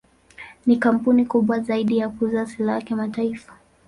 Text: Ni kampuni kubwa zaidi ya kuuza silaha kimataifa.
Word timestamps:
Ni 0.65 0.77
kampuni 0.77 1.25
kubwa 1.25 1.59
zaidi 1.59 1.97
ya 1.97 2.09
kuuza 2.09 2.45
silaha 2.45 2.81
kimataifa. 2.81 3.53